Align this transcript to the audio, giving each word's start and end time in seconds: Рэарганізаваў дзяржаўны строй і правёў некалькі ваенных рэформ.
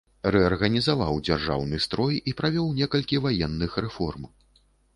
Рэарганізаваў 0.35 1.19
дзяржаўны 1.29 1.81
строй 1.85 2.17
і 2.31 2.35
правёў 2.41 2.73
некалькі 2.81 3.23
ваенных 3.29 3.79
рэформ. 3.87 4.23